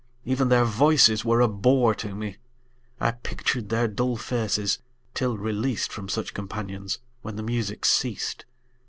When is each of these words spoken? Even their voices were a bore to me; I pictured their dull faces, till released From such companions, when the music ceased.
Even 0.25 0.49
their 0.49 0.65
voices 0.65 1.23
were 1.23 1.41
a 1.41 1.47
bore 1.47 1.93
to 1.93 2.15
me; 2.15 2.37
I 2.99 3.11
pictured 3.11 3.69
their 3.69 3.87
dull 3.87 4.17
faces, 4.17 4.79
till 5.13 5.37
released 5.37 5.91
From 5.93 6.09
such 6.09 6.33
companions, 6.33 6.97
when 7.21 7.35
the 7.35 7.43
music 7.43 7.85
ceased. 7.85 8.45